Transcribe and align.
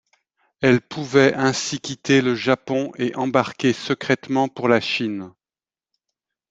Elle 0.61 0.81
pouvait 0.81 1.35
ainsi 1.35 1.79
quitter 1.79 2.21
le 2.23 2.33
Japon 2.33 2.91
et 2.97 3.15
embarquer 3.15 3.71
secrètement 3.71 4.47
pour 4.47 4.67
la 4.67 4.81
Chine. 4.81 5.31